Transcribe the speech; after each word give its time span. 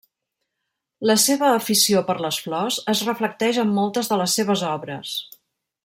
La 1.09 1.15
seva 1.23 1.49
afició 1.57 2.01
per 2.09 2.15
les 2.27 2.39
flors 2.47 2.79
es 2.95 3.05
reflecteix 3.11 3.61
en 3.65 3.77
moltes 3.79 4.11
de 4.15 4.19
les 4.23 4.39
seves 4.41 4.65
obres. 4.73 5.15